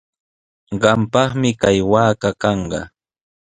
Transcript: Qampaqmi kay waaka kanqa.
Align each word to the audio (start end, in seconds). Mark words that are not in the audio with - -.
Qampaqmi 0.81 1.49
kay 1.61 1.79
waaka 1.91 2.29
kanqa. 2.41 2.81